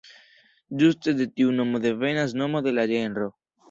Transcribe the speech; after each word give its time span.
Ĝuste 0.79 1.15
de 1.21 1.29
tiu 1.35 1.53
nomo 1.61 1.85
devenas 1.87 2.37
nomo 2.43 2.67
de 2.71 2.79
la 2.79 2.91
ĝenro. 2.97 3.35